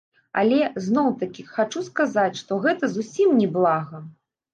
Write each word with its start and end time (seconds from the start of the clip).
Але, 0.41 0.59
зноў-такі, 0.85 1.45
хачу 1.57 1.83
сказаць, 1.89 2.39
што 2.39 2.57
гэта 2.63 2.89
зусім 2.95 3.37
не 3.43 3.47
блага! 3.59 4.01